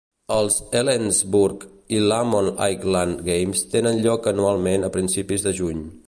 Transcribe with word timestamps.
Els 0.35 0.55
Helensburgh 0.77 1.65
i 1.97 1.99
Lomond 2.11 2.49
Highland 2.65 3.21
Games 3.27 3.61
tenen 3.77 4.01
lloc 4.07 4.31
anualment 4.33 4.87
a 4.89 4.93
principis 4.97 5.45
de 5.49 5.55
juny. 5.61 5.85